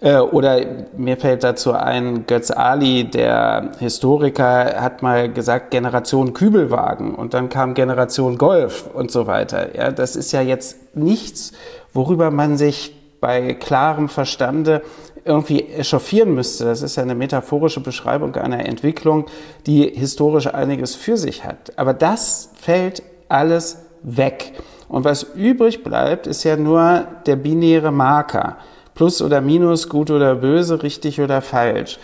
Äh, 0.00 0.18
oder 0.18 0.60
mir 0.96 1.16
fällt 1.16 1.44
dazu 1.44 1.72
ein, 1.72 2.26
Götz 2.26 2.50
Ali, 2.50 3.04
der 3.04 3.70
Historiker, 3.78 4.82
hat 4.82 5.02
mal 5.02 5.32
gesagt, 5.32 5.70
Generation 5.70 6.34
Kübelwagen 6.34 7.14
und 7.14 7.32
dann 7.32 7.48
kam 7.48 7.72
Generation 7.72 8.36
Golf 8.36 8.86
und 8.92 9.10
so 9.10 9.26
weiter. 9.26 9.74
Ja, 9.76 9.90
das 9.90 10.14
ist 10.16 10.32
ja 10.32 10.42
jetzt 10.42 10.94
nichts, 10.94 11.52
worüber 11.94 12.30
man 12.30 12.58
sich 12.58 12.94
bei 13.20 13.54
klarem 13.54 14.08
Verstande 14.08 14.82
irgendwie 15.24 15.62
echauffieren 15.62 16.34
müsste. 16.34 16.64
Das 16.64 16.82
ist 16.82 16.96
ja 16.96 17.02
eine 17.02 17.14
metaphorische 17.14 17.80
Beschreibung 17.80 18.34
einer 18.34 18.66
Entwicklung, 18.66 19.26
die 19.66 19.88
historisch 19.88 20.52
einiges 20.52 20.96
für 20.96 21.16
sich 21.16 21.44
hat. 21.44 21.78
Aber 21.78 21.94
das 21.94 22.50
fällt 22.60 23.02
alles 23.28 23.81
weg. 24.02 24.52
Und 24.88 25.04
was 25.04 25.22
übrig 25.34 25.82
bleibt, 25.82 26.26
ist 26.26 26.44
ja 26.44 26.56
nur 26.56 27.06
der 27.26 27.36
binäre 27.36 27.92
Marker. 27.92 28.58
Plus 28.94 29.22
oder 29.22 29.40
Minus, 29.40 29.88
gut 29.88 30.10
oder 30.10 30.34
böse, 30.34 30.82
richtig 30.82 31.20
oder 31.20 31.40
falsch. 31.40 31.98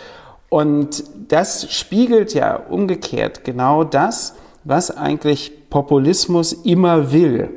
Und 0.48 1.04
das 1.28 1.70
spiegelt 1.70 2.32
ja 2.32 2.56
umgekehrt 2.56 3.44
genau 3.44 3.84
das, 3.84 4.34
was 4.64 4.96
eigentlich 4.96 5.68
Populismus 5.68 6.52
immer 6.52 7.12
will. 7.12 7.50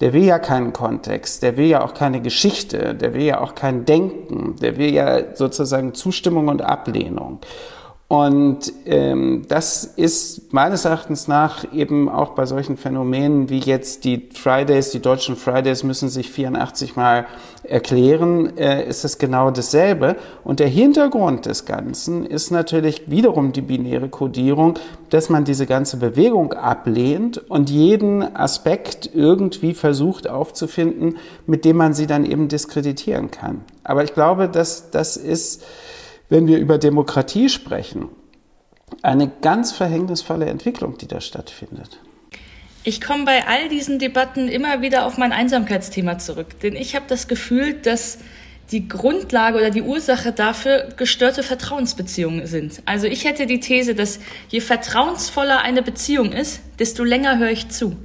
Der 0.00 0.12
will 0.12 0.24
ja 0.24 0.38
keinen 0.38 0.72
Kontext, 0.72 1.42
der 1.42 1.56
will 1.56 1.66
ja 1.66 1.84
auch 1.84 1.92
keine 1.92 2.22
Geschichte, 2.22 2.94
der 2.94 3.14
will 3.14 3.24
ja 3.24 3.40
auch 3.40 3.54
kein 3.54 3.84
Denken, 3.84 4.54
der 4.62 4.78
will 4.78 4.94
ja 4.94 5.34
sozusagen 5.34 5.92
Zustimmung 5.92 6.48
und 6.48 6.62
Ablehnung. 6.62 7.40
Und 8.10 8.72
ähm, 8.86 9.44
das 9.48 9.84
ist 9.84 10.54
meines 10.54 10.86
Erachtens 10.86 11.28
nach 11.28 11.70
eben 11.74 12.08
auch 12.08 12.30
bei 12.30 12.46
solchen 12.46 12.78
Phänomenen 12.78 13.50
wie 13.50 13.58
jetzt 13.58 14.04
die 14.04 14.30
Fridays, 14.32 14.92
die 14.92 15.00
deutschen 15.00 15.36
Fridays 15.36 15.82
müssen 15.82 16.08
sich 16.08 16.30
84 16.30 16.96
Mal 16.96 17.26
erklären, 17.64 18.56
äh, 18.56 18.88
ist 18.88 19.04
es 19.04 19.18
genau 19.18 19.50
dasselbe. 19.50 20.16
Und 20.42 20.58
der 20.58 20.68
Hintergrund 20.68 21.44
des 21.44 21.66
Ganzen 21.66 22.24
ist 22.24 22.50
natürlich 22.50 23.10
wiederum 23.10 23.52
die 23.52 23.60
binäre 23.60 24.08
Kodierung, 24.08 24.78
dass 25.10 25.28
man 25.28 25.44
diese 25.44 25.66
ganze 25.66 25.98
Bewegung 25.98 26.54
ablehnt 26.54 27.36
und 27.50 27.68
jeden 27.68 28.22
Aspekt 28.34 29.10
irgendwie 29.12 29.74
versucht 29.74 30.30
aufzufinden, 30.30 31.18
mit 31.46 31.66
dem 31.66 31.76
man 31.76 31.92
sie 31.92 32.06
dann 32.06 32.24
eben 32.24 32.48
diskreditieren 32.48 33.30
kann. 33.30 33.60
Aber 33.84 34.02
ich 34.02 34.14
glaube, 34.14 34.48
dass 34.48 34.90
das 34.90 35.18
ist 35.18 35.62
wenn 36.28 36.46
wir 36.46 36.58
über 36.58 36.78
Demokratie 36.78 37.48
sprechen, 37.48 38.08
eine 39.02 39.30
ganz 39.40 39.72
verhängnisvolle 39.72 40.46
Entwicklung, 40.46 40.98
die 40.98 41.06
da 41.06 41.20
stattfindet. 41.20 42.00
Ich 42.84 43.00
komme 43.00 43.24
bei 43.24 43.46
all 43.46 43.68
diesen 43.68 43.98
Debatten 43.98 44.48
immer 44.48 44.80
wieder 44.80 45.04
auf 45.04 45.18
mein 45.18 45.32
Einsamkeitsthema 45.32 46.18
zurück, 46.18 46.60
denn 46.60 46.74
ich 46.74 46.94
habe 46.94 47.04
das 47.08 47.28
Gefühl, 47.28 47.74
dass 47.74 48.18
die 48.70 48.88
Grundlage 48.88 49.58
oder 49.58 49.70
die 49.70 49.82
Ursache 49.82 50.32
dafür 50.32 50.88
gestörte 50.96 51.42
Vertrauensbeziehungen 51.42 52.46
sind. 52.46 52.82
Also 52.84 53.06
ich 53.06 53.24
hätte 53.24 53.46
die 53.46 53.60
These, 53.60 53.94
dass 53.94 54.20
je 54.48 54.60
vertrauensvoller 54.60 55.62
eine 55.62 55.82
Beziehung 55.82 56.32
ist, 56.32 56.60
desto 56.78 57.04
länger 57.04 57.38
höre 57.38 57.50
ich 57.50 57.68
zu. 57.70 57.96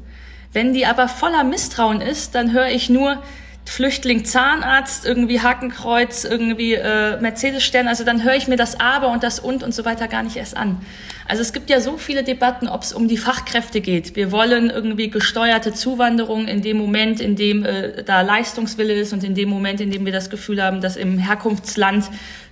Wenn 0.53 0.73
die 0.73 0.85
aber 0.85 1.07
voller 1.07 1.43
Misstrauen 1.43 1.99
ist, 1.99 2.35
dann 2.35 2.53
höre 2.53 2.67
ich 2.67 2.89
nur 2.89 3.21
Flüchtling, 3.65 4.25
Zahnarzt, 4.25 5.05
irgendwie 5.05 5.39
Hakenkreuz, 5.41 6.25
irgendwie 6.25 6.73
äh, 6.73 7.19
Mercedes-Stern. 7.19 7.87
Also 7.87 8.03
dann 8.03 8.23
höre 8.23 8.35
ich 8.35 8.47
mir 8.47 8.57
das 8.57 8.79
Aber 8.79 9.09
und 9.09 9.23
das 9.23 9.39
Und 9.39 9.63
und 9.63 9.73
so 9.73 9.85
weiter 9.85 10.07
gar 10.07 10.23
nicht 10.23 10.35
erst 10.35 10.57
an. 10.57 10.81
Also 11.27 11.41
es 11.41 11.53
gibt 11.53 11.69
ja 11.69 11.79
so 11.79 11.97
viele 11.97 12.23
Debatten, 12.23 12.67
ob 12.67 12.83
es 12.83 12.91
um 12.91 13.07
die 13.07 13.17
Fachkräfte 13.17 13.79
geht. 13.79 14.15
Wir 14.15 14.31
wollen 14.31 14.69
irgendwie 14.69 15.09
gesteuerte 15.09 15.73
Zuwanderung 15.73 16.47
in 16.47 16.61
dem 16.61 16.77
Moment, 16.77 17.21
in 17.21 17.35
dem 17.35 17.63
äh, 17.63 18.03
da 18.03 18.21
Leistungswille 18.21 18.93
ist 18.93 19.13
und 19.13 19.23
in 19.23 19.33
dem 19.33 19.49
Moment, 19.49 19.79
in 19.79 19.89
dem 19.89 20.05
wir 20.05 20.11
das 20.11 20.29
Gefühl 20.29 20.61
haben, 20.61 20.81
dass 20.81 20.97
im 20.97 21.17
Herkunftsland 21.17 22.05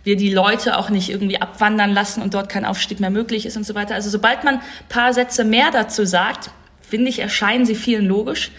wir 0.03 0.15
die 0.15 0.33
Leute 0.33 0.77
auch 0.77 0.89
nicht 0.89 1.09
irgendwie 1.09 1.41
abwandern 1.41 1.91
lassen 1.91 2.21
und 2.21 2.33
dort 2.33 2.49
kein 2.49 2.65
Aufstieg 2.65 3.01
mehr 3.01 3.09
möglich 3.09 3.45
ist 3.45 3.57
und 3.57 3.65
so 3.65 3.75
weiter. 3.75 3.93
Also 3.93 4.09
sobald 4.09 4.43
man 4.43 4.61
paar 4.87 5.13
Sätze 5.13 5.43
mehr 5.43 5.69
dazu 5.71 6.05
sagt, 6.05 6.49
finde 6.81 7.09
ich, 7.09 7.19
erscheinen 7.19 7.65
sie 7.65 7.75
vielen 7.75 8.07
logisch. 8.07 8.51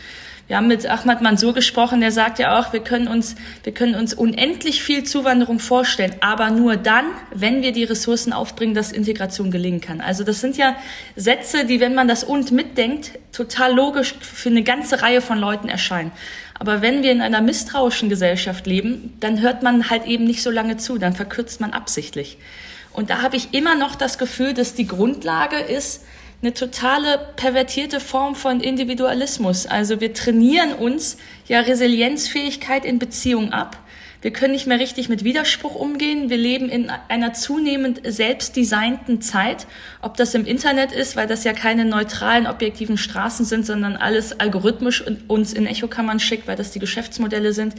Wir 0.49 0.57
haben 0.57 0.67
mit 0.67 0.87
Ahmad 0.87 1.23
Mansour 1.23 1.55
gesprochen, 1.55 2.01
der 2.01 2.11
sagt 2.11 2.39
ja 2.39 2.59
auch, 2.59 2.73
wir 2.73 2.81
können 2.81 3.07
uns, 3.07 3.37
wir 3.63 3.73
können 3.73 3.95
uns 3.95 4.13
unendlich 4.13 4.83
viel 4.83 5.05
Zuwanderung 5.05 5.61
vorstellen, 5.61 6.15
aber 6.21 6.51
nur 6.51 6.77
dann, 6.77 7.05
wenn 7.33 7.63
wir 7.63 7.73
die 7.73 7.85
Ressourcen 7.85 8.33
aufbringen, 8.33 8.75
dass 8.75 8.91
Integration 8.91 9.51
gelingen 9.51 9.81
kann. 9.81 10.01
Also 10.01 10.25
das 10.25 10.41
sind 10.41 10.57
ja 10.57 10.77
Sätze, 11.15 11.65
die, 11.65 11.81
wenn 11.81 11.95
man 11.95 12.09
das 12.09 12.25
und 12.25 12.51
mitdenkt, 12.51 13.13
total 13.31 13.73
logisch 13.73 14.15
für 14.21 14.49
eine 14.49 14.63
ganze 14.63 15.01
Reihe 15.01 15.21
von 15.21 15.39
Leuten 15.39 15.69
erscheinen. 15.69 16.11
Aber 16.59 16.83
wenn 16.83 17.03
wir 17.03 17.13
in 17.13 17.23
einer 17.23 17.41
misstrauischen 17.41 18.09
Gesellschaft 18.09 18.67
leben, 18.67 19.17
dann 19.21 19.41
hört 19.41 19.63
man 19.63 19.91
halt 19.91 20.07
eben 20.07 20.25
nicht 20.25 20.43
so 20.43 20.51
lange 20.51 20.77
zu, 20.77 20.99
dann 20.99 21.13
verkürzt 21.13 21.61
man 21.61 21.73
absichtlich. 21.73 22.37
Und 22.93 23.11
da 23.11 23.23
habe 23.23 23.37
ich 23.37 23.55
immer 23.55 23.75
noch 23.75 23.95
das 23.95 24.19
Gefühl, 24.19 24.55
dass 24.55 24.75
die 24.75 24.87
Grundlage 24.87 25.57
ist, 25.57 26.05
eine 26.43 26.55
totale 26.55 27.21
pervertierte 27.37 28.01
Form 28.01 28.35
von 28.35 28.61
Individualismus. 28.61 29.67
Also 29.67 30.01
wir 30.01 30.13
trainieren 30.13 30.73
uns 30.73 31.17
ja 31.47 31.61
Resilienzfähigkeit 31.61 32.85
in 32.85 32.99
Beziehung 32.99 33.53
ab. 33.53 33.79
Wir 34.23 34.33
können 34.33 34.53
nicht 34.53 34.67
mehr 34.69 34.79
richtig 34.79 35.09
mit 35.09 35.25
Widerspruch 35.25 35.75
umgehen. 35.75 36.31
Wir 36.31 36.37
leben 36.37 36.69
in 36.69 36.91
einer 37.09 37.33
zunehmend 37.33 38.01
selbstdesignten 38.05 39.21
Zeit. 39.21 39.67
Ob 40.01 40.17
das 40.17 40.35
im 40.35 40.45
Internet 40.45 40.93
ist, 40.93 41.17
weil 41.17 41.27
das 41.27 41.43
ja 41.45 41.53
keine 41.53 41.85
neutralen, 41.85 42.47
objektiven 42.47 42.99
Straßen 42.99 43.45
sind, 43.45 43.67
sondern 43.67 43.97
alles 43.97 44.39
algorithmisch 44.39 45.05
uns 45.27 45.53
in 45.53 45.67
Echokammern 45.67 46.21
schickt, 46.21 46.47
weil 46.47 46.57
das 46.57 46.71
die 46.71 46.79
Geschäftsmodelle 46.79 47.53
sind. 47.53 47.75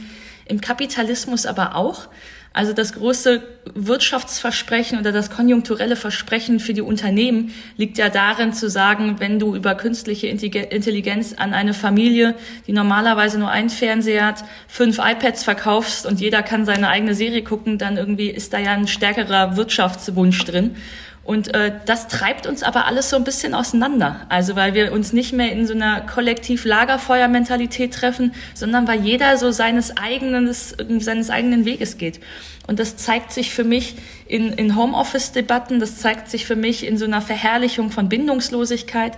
Im 0.46 0.60
Kapitalismus 0.60 1.46
aber 1.46 1.76
auch. 1.76 2.08
Also 2.56 2.72
das 2.72 2.92
große 2.92 3.42
Wirtschaftsversprechen 3.74 5.00
oder 5.00 5.10
das 5.10 5.28
konjunkturelle 5.28 5.96
Versprechen 5.96 6.60
für 6.60 6.72
die 6.72 6.82
Unternehmen 6.82 7.52
liegt 7.76 7.98
ja 7.98 8.08
darin 8.08 8.52
zu 8.52 8.70
sagen, 8.70 9.16
wenn 9.18 9.40
du 9.40 9.56
über 9.56 9.74
künstliche 9.74 10.28
Intelligenz 10.28 11.32
an 11.32 11.52
eine 11.52 11.74
Familie, 11.74 12.36
die 12.68 12.72
normalerweise 12.72 13.40
nur 13.40 13.50
einen 13.50 13.70
Fernseher 13.70 14.24
hat, 14.24 14.44
fünf 14.68 14.98
iPads 14.98 15.42
verkaufst 15.42 16.06
und 16.06 16.20
jeder 16.20 16.44
kann 16.44 16.64
seine 16.64 16.90
eigene 16.90 17.16
Serie 17.16 17.42
gucken, 17.42 17.76
dann 17.76 17.96
irgendwie 17.96 18.30
ist 18.30 18.52
da 18.52 18.58
ja 18.58 18.70
ein 18.70 18.86
stärkerer 18.86 19.56
Wirtschaftswunsch 19.56 20.44
drin. 20.44 20.76
Und 21.24 21.54
äh, 21.54 21.72
das 21.86 22.06
treibt 22.08 22.46
uns 22.46 22.62
aber 22.62 22.86
alles 22.86 23.08
so 23.08 23.16
ein 23.16 23.24
bisschen 23.24 23.54
auseinander. 23.54 24.26
Also 24.28 24.56
weil 24.56 24.74
wir 24.74 24.92
uns 24.92 25.14
nicht 25.14 25.32
mehr 25.32 25.52
in 25.52 25.66
so 25.66 25.72
einer 25.72 26.02
Kollektiv-Lagerfeuer-Mentalität 26.02 27.94
treffen, 27.94 28.34
sondern 28.52 28.86
weil 28.86 29.00
jeder 29.00 29.38
so 29.38 29.50
seines 29.50 29.96
eigenen, 29.96 30.52
seines 30.52 31.30
eigenen 31.30 31.64
Weges 31.64 31.96
geht. 31.96 32.20
Und 32.66 32.78
das 32.78 32.96
zeigt 32.96 33.32
sich 33.32 33.52
für 33.52 33.64
mich 33.64 33.96
in, 34.26 34.52
in 34.52 34.76
Homeoffice-Debatten, 34.76 35.80
das 35.80 35.98
zeigt 35.98 36.30
sich 36.30 36.46
für 36.46 36.56
mich 36.56 36.86
in 36.86 36.96
so 36.98 37.04
einer 37.04 37.20
Verherrlichung 37.20 37.90
von 37.90 38.08
Bindungslosigkeit. 38.08 39.12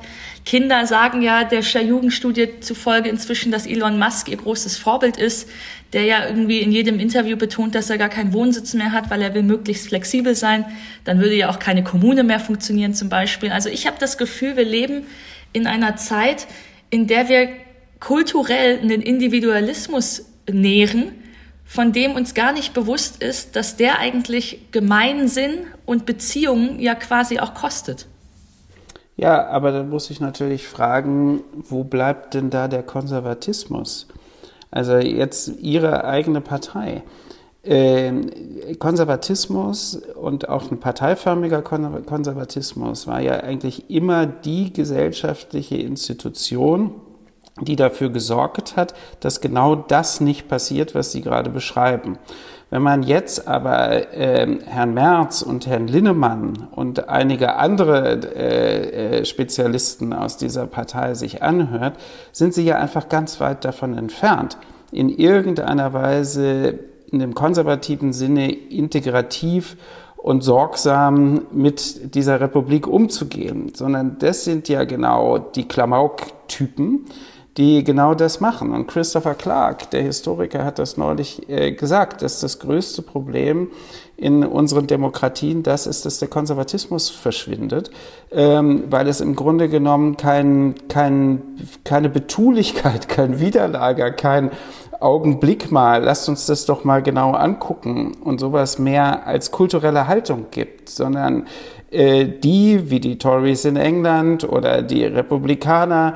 Kinder 0.44 0.86
sagen 0.86 1.22
ja 1.22 1.44
der 1.44 1.62
Jugendstudie 1.62 2.60
zufolge 2.60 3.08
inzwischen, 3.08 3.50
dass 3.52 3.66
Elon 3.66 3.98
Musk 3.98 4.28
ihr 4.28 4.36
großes 4.36 4.76
Vorbild 4.76 5.16
ist, 5.16 5.48
der 5.96 6.04
ja 6.04 6.26
irgendwie 6.26 6.58
in 6.58 6.72
jedem 6.72 7.00
Interview 7.00 7.38
betont, 7.38 7.74
dass 7.74 7.88
er 7.88 7.96
gar 7.96 8.10
keinen 8.10 8.34
Wohnsitz 8.34 8.74
mehr 8.74 8.92
hat, 8.92 9.08
weil 9.08 9.22
er 9.22 9.32
will 9.32 9.42
möglichst 9.42 9.88
flexibel 9.88 10.34
sein. 10.34 10.66
Dann 11.04 11.20
würde 11.20 11.34
ja 11.34 11.48
auch 11.48 11.58
keine 11.58 11.82
Kommune 11.82 12.22
mehr 12.22 12.38
funktionieren 12.38 12.92
zum 12.92 13.08
Beispiel. 13.08 13.50
Also 13.50 13.70
ich 13.70 13.86
habe 13.86 13.96
das 13.98 14.18
Gefühl, 14.18 14.58
wir 14.58 14.66
leben 14.66 15.06
in 15.54 15.66
einer 15.66 15.96
Zeit, 15.96 16.48
in 16.90 17.06
der 17.06 17.30
wir 17.30 17.48
kulturell 17.98 18.78
einen 18.78 19.00
Individualismus 19.00 20.26
nähren, 20.52 21.12
von 21.64 21.94
dem 21.94 22.12
uns 22.12 22.34
gar 22.34 22.52
nicht 22.52 22.74
bewusst 22.74 23.22
ist, 23.22 23.56
dass 23.56 23.76
der 23.76 23.98
eigentlich 23.98 24.70
Gemeinsinn 24.72 25.60
und 25.86 26.04
Beziehungen 26.04 26.78
ja 26.78 26.94
quasi 26.94 27.38
auch 27.38 27.54
kostet. 27.54 28.06
Ja, 29.16 29.46
aber 29.46 29.72
dann 29.72 29.88
muss 29.88 30.10
ich 30.10 30.20
natürlich 30.20 30.68
fragen, 30.68 31.40
wo 31.54 31.84
bleibt 31.84 32.34
denn 32.34 32.50
da 32.50 32.68
der 32.68 32.82
Konservatismus? 32.82 34.08
Also 34.76 34.98
jetzt 34.98 35.52
Ihre 35.62 36.04
eigene 36.04 36.42
Partei. 36.42 37.02
Ähm, 37.64 38.30
Konservatismus 38.78 39.96
und 39.96 40.50
auch 40.50 40.70
ein 40.70 40.80
parteiförmiger 40.80 41.62
Konservatismus 41.62 43.06
war 43.06 43.22
ja 43.22 43.40
eigentlich 43.40 43.88
immer 43.88 44.26
die 44.26 44.74
gesellschaftliche 44.74 45.76
Institution, 45.76 46.92
die 47.62 47.74
dafür 47.74 48.10
gesorgt 48.10 48.76
hat, 48.76 48.92
dass 49.20 49.40
genau 49.40 49.74
das 49.76 50.20
nicht 50.20 50.46
passiert, 50.46 50.94
was 50.94 51.10
Sie 51.10 51.22
gerade 51.22 51.48
beschreiben. 51.48 52.18
Wenn 52.68 52.82
man 52.82 53.04
jetzt 53.04 53.46
aber 53.46 54.12
äh, 54.12 54.58
Herrn 54.66 54.92
Merz 54.92 55.42
und 55.42 55.68
Herrn 55.68 55.86
Linnemann 55.86 56.66
und 56.72 57.08
einige 57.08 57.54
andere 57.56 58.20
äh, 58.34 59.20
äh, 59.20 59.24
Spezialisten 59.24 60.12
aus 60.12 60.36
dieser 60.36 60.66
Partei 60.66 61.14
sich 61.14 61.44
anhört, 61.44 61.96
sind 62.32 62.54
sie 62.54 62.64
ja 62.64 62.78
einfach 62.78 63.08
ganz 63.08 63.38
weit 63.40 63.64
davon 63.64 63.96
entfernt, 63.96 64.58
in 64.90 65.10
irgendeiner 65.10 65.92
Weise 65.92 66.78
in 67.12 67.20
dem 67.20 67.34
konservativen 67.34 68.12
Sinne 68.12 68.50
integrativ 68.50 69.76
und 70.16 70.42
sorgsam 70.42 71.42
mit 71.52 72.16
dieser 72.16 72.40
Republik 72.40 72.88
umzugehen, 72.88 73.72
sondern 73.76 74.18
das 74.18 74.42
sind 74.42 74.68
ja 74.68 74.82
genau 74.82 75.38
die 75.38 75.68
Klamauk-Typen, 75.68 77.04
die 77.56 77.84
genau 77.84 78.14
das 78.14 78.40
machen. 78.40 78.72
Und 78.72 78.86
Christopher 78.86 79.34
Clark, 79.34 79.90
der 79.90 80.02
Historiker, 80.02 80.64
hat 80.64 80.78
das 80.78 80.96
neulich 80.96 81.48
äh, 81.48 81.72
gesagt, 81.72 82.22
dass 82.22 82.40
das 82.40 82.58
größte 82.58 83.02
Problem 83.02 83.68
in 84.16 84.44
unseren 84.44 84.86
Demokratien 84.86 85.62
das 85.62 85.86
ist, 85.86 86.06
dass 86.06 86.18
der 86.18 86.28
Konservatismus 86.28 87.10
verschwindet, 87.10 87.90
ähm, 88.30 88.84
weil 88.90 89.08
es 89.08 89.20
im 89.20 89.36
Grunde 89.36 89.68
genommen 89.68 90.16
kein, 90.16 90.74
kein, 90.88 91.42
keine 91.84 92.08
Betulichkeit, 92.08 93.08
kein 93.08 93.40
Widerlager, 93.40 94.10
kein 94.10 94.50
Augenblick 95.00 95.70
mal, 95.70 96.02
lasst 96.02 96.28
uns 96.28 96.46
das 96.46 96.64
doch 96.64 96.84
mal 96.84 97.02
genau 97.02 97.32
angucken 97.32 98.16
und 98.22 98.40
sowas 98.40 98.78
mehr 98.78 99.26
als 99.26 99.50
kulturelle 99.50 100.08
Haltung 100.08 100.46
gibt, 100.50 100.88
sondern 100.88 101.46
äh, 101.90 102.26
die, 102.26 102.90
wie 102.90 103.00
die 103.00 103.18
Tories 103.18 103.66
in 103.66 103.76
England 103.76 104.48
oder 104.48 104.82
die 104.82 105.04
Republikaner 105.04 106.14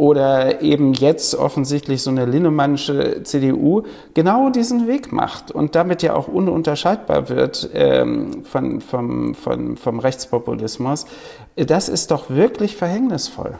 oder 0.00 0.62
eben 0.62 0.94
jetzt 0.94 1.34
offensichtlich 1.34 2.00
so 2.00 2.08
eine 2.08 2.24
Linnemannsche 2.24 3.22
CDU 3.22 3.82
genau 4.14 4.48
diesen 4.48 4.86
Weg 4.86 5.12
macht 5.12 5.50
und 5.50 5.74
damit 5.74 6.02
ja 6.02 6.14
auch 6.14 6.26
ununterscheidbar 6.26 7.28
wird 7.28 7.68
ähm, 7.74 8.42
von, 8.46 8.80
vom, 8.80 9.34
von, 9.34 9.76
vom 9.76 9.98
Rechtspopulismus, 9.98 11.04
das 11.54 11.90
ist 11.90 12.10
doch 12.10 12.30
wirklich 12.30 12.76
verhängnisvoll. 12.76 13.58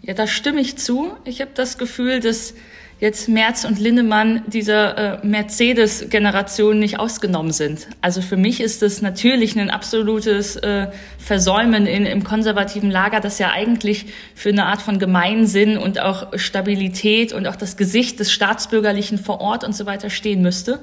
Ja, 0.00 0.14
da 0.14 0.26
stimme 0.26 0.62
ich 0.62 0.78
zu. 0.78 1.10
Ich 1.24 1.42
habe 1.42 1.50
das 1.52 1.76
Gefühl, 1.76 2.20
dass 2.20 2.54
jetzt 3.00 3.28
Merz 3.28 3.64
und 3.64 3.78
Linnemann 3.78 4.42
dieser 4.46 5.22
äh, 5.22 5.26
Mercedes-Generation 5.26 6.78
nicht 6.78 6.98
ausgenommen 6.98 7.52
sind. 7.52 7.86
Also 8.00 8.22
für 8.22 8.36
mich 8.36 8.60
ist 8.60 8.82
es 8.82 9.02
natürlich 9.02 9.56
ein 9.56 9.70
absolutes 9.70 10.56
äh, 10.56 10.88
Versäumen 11.18 11.86
in, 11.86 12.06
im 12.06 12.24
konservativen 12.24 12.90
Lager, 12.90 13.20
das 13.20 13.38
ja 13.38 13.50
eigentlich 13.50 14.06
für 14.34 14.48
eine 14.48 14.66
Art 14.66 14.82
von 14.82 14.98
Gemeinsinn 14.98 15.78
und 15.78 16.00
auch 16.00 16.36
Stabilität 16.36 17.32
und 17.32 17.46
auch 17.46 17.56
das 17.56 17.76
Gesicht 17.76 18.18
des 18.18 18.32
Staatsbürgerlichen 18.32 19.18
vor 19.18 19.40
Ort 19.40 19.62
und 19.62 19.76
so 19.76 19.86
weiter 19.86 20.10
stehen 20.10 20.42
müsste. 20.42 20.80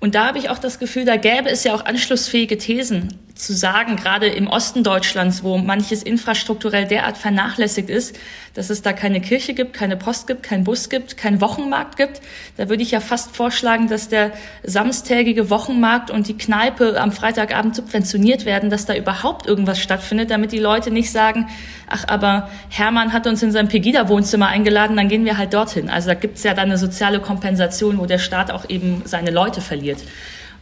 Und 0.00 0.14
da 0.14 0.26
habe 0.26 0.38
ich 0.38 0.50
auch 0.50 0.58
das 0.58 0.78
Gefühl, 0.78 1.04
da 1.04 1.16
gäbe 1.16 1.48
es 1.48 1.64
ja 1.64 1.74
auch 1.74 1.84
anschlussfähige 1.84 2.58
Thesen 2.58 3.08
zu 3.36 3.52
sagen, 3.52 3.96
gerade 3.96 4.28
im 4.28 4.46
Osten 4.46 4.82
Deutschlands, 4.82 5.44
wo 5.44 5.58
manches 5.58 6.02
infrastrukturell 6.02 6.86
derart 6.86 7.18
vernachlässigt 7.18 7.90
ist, 7.90 8.16
dass 8.54 8.70
es 8.70 8.80
da 8.80 8.94
keine 8.94 9.20
Kirche 9.20 9.52
gibt, 9.52 9.74
keine 9.74 9.98
Post 9.98 10.26
gibt, 10.26 10.42
kein 10.42 10.64
Bus 10.64 10.88
gibt, 10.88 11.18
kein 11.18 11.42
Wochenmarkt 11.42 11.98
gibt. 11.98 12.22
Da 12.56 12.70
würde 12.70 12.82
ich 12.82 12.92
ja 12.92 13.00
fast 13.00 13.36
vorschlagen, 13.36 13.88
dass 13.88 14.08
der 14.08 14.32
samstägige 14.62 15.50
Wochenmarkt 15.50 16.10
und 16.10 16.28
die 16.28 16.38
Kneipe 16.38 16.98
am 16.98 17.12
Freitagabend 17.12 17.76
subventioniert 17.76 18.46
werden, 18.46 18.70
dass 18.70 18.86
da 18.86 18.94
überhaupt 18.94 19.46
irgendwas 19.46 19.80
stattfindet, 19.80 20.30
damit 20.30 20.52
die 20.52 20.58
Leute 20.58 20.90
nicht 20.90 21.12
sagen, 21.12 21.46
ach, 21.90 22.04
aber 22.08 22.48
Hermann 22.70 23.12
hat 23.12 23.26
uns 23.26 23.42
in 23.42 23.52
sein 23.52 23.68
Pegida-Wohnzimmer 23.68 24.46
eingeladen, 24.46 24.96
dann 24.96 25.08
gehen 25.08 25.26
wir 25.26 25.36
halt 25.36 25.52
dorthin. 25.52 25.90
Also 25.90 26.08
da 26.08 26.14
gibt 26.14 26.38
es 26.38 26.42
ja 26.42 26.54
dann 26.54 26.70
eine 26.70 26.78
soziale 26.78 27.20
Kompensation, 27.20 27.98
wo 27.98 28.06
der 28.06 28.18
Staat 28.18 28.50
auch 28.50 28.66
eben 28.70 29.02
seine 29.04 29.30
Leute 29.30 29.60
verliert. 29.60 29.98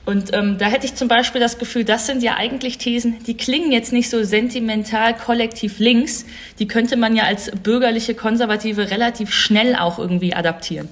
Und 0.04 0.34
ähm, 0.34 0.58
da 0.58 0.66
hätte 0.66 0.84
ich 0.84 0.94
zum 0.94 1.08
Beispiel 1.08 1.40
das 1.40 1.58
Gefühl, 1.58 1.84
das 1.84 2.06
sind 2.06 2.22
ja 2.22 2.36
eigentlich 2.36 2.76
Thesen, 2.76 3.22
die 3.26 3.36
klingen 3.36 3.72
jetzt 3.72 3.92
nicht 3.92 4.10
so 4.10 4.22
sentimental 4.22 5.14
kollektiv 5.16 5.78
links, 5.78 6.26
die 6.58 6.68
könnte 6.68 6.96
man 6.96 7.16
ja 7.16 7.24
als 7.24 7.50
bürgerliche 7.50 8.14
Konservative 8.14 8.90
relativ 8.90 9.32
schnell 9.32 9.74
auch 9.76 9.98
irgendwie 9.98 10.34
adaptieren. 10.34 10.88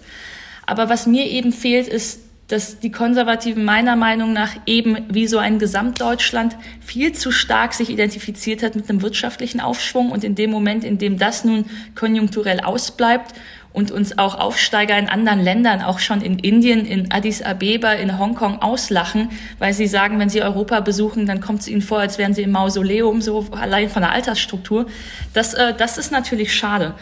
Aber 0.67 0.89
was 0.89 1.07
mir 1.07 1.27
eben 1.27 1.53
fehlt, 1.53 1.89
ist 1.89 2.21
dass 2.53 2.81
die 2.81 2.93
Konservativen 2.93 3.65
meiner 3.65 3.97
Meinung 3.97 4.35
nach 4.35 4.51
eben 4.67 5.07
wie 5.09 5.27
so 5.27 5.39
ein 5.39 5.59
Gesamtdeutschland 5.59 6.55
viel 6.81 7.13
zu 7.13 7.31
stark 7.31 7.73
sich 7.73 7.89
identifiziert 7.89 8.63
hat 8.63 8.77
mit 8.77 8.91
einem 8.91 9.01
wirtschaftlichen 9.01 9.59
Aufschwung 9.59 10.11
und 10.11 10.23
in 10.23 10.35
dem 10.35 10.51
Moment, 10.51 10.85
in 10.85 10.99
dem 10.99 11.19
das 11.19 11.47
nun 11.47 11.65
konjunkturell 11.95 12.61
ausbleibt 12.61 13.33
und 13.73 13.91
uns 13.91 14.19
auch 14.19 14.39
Aufsteiger 14.39 14.99
in 14.99 15.09
anderen 15.09 15.41
Ländern, 15.41 15.83
auch 15.83 15.99
schon 15.99 16.21
in 16.21 16.39
Indien, 16.39 16.85
in 16.85 17.11
Addis 17.11 17.43
Abeba, 17.43 17.93
in 17.93 18.19
Hongkong 18.19 18.61
auslachen, 18.61 19.31
weil 19.59 19.73
sie 19.73 19.87
sagen, 19.87 20.19
wenn 20.19 20.29
sie 20.29 20.43
Europa 20.43 20.81
besuchen, 20.81 21.27
dann 21.27 21.41
kommt 21.41 21.63
es 21.63 21.69
ihnen 21.69 21.83
vor, 21.83 21.99
als 21.99 22.19
wären 22.19 22.35
sie 22.35 22.43
im 22.43 22.53
Mausoleum, 22.53 23.23
so 23.23 23.47
allein 23.53 23.89
von 23.89 24.03
der 24.03 24.13
Altersstruktur. 24.13 24.87
Das, 25.33 25.55
äh, 25.55 25.75
das 25.75 25.99
ist 25.99 26.13
natürlich 26.13 26.55
schade. 26.55 26.95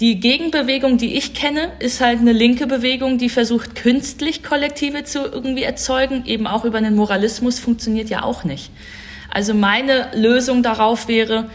Die 0.00 0.18
Gegenbewegung, 0.18 0.96
die 0.96 1.16
ich 1.16 1.34
kenne, 1.34 1.72
ist 1.78 2.00
halt 2.00 2.20
eine 2.20 2.32
linke 2.32 2.66
Bewegung, 2.66 3.18
die 3.18 3.28
versucht, 3.28 3.74
künstlich 3.74 4.42
Kollektive 4.42 5.04
zu 5.04 5.20
irgendwie 5.20 5.62
erzeugen. 5.62 6.24
Eben 6.24 6.46
auch 6.46 6.64
über 6.64 6.78
einen 6.78 6.96
Moralismus 6.96 7.60
funktioniert 7.60 8.08
ja 8.08 8.22
auch 8.22 8.42
nicht. 8.42 8.70
Also 9.30 9.52
meine 9.52 10.08
Lösung 10.14 10.62
darauf 10.62 11.06
wäre, 11.06 11.50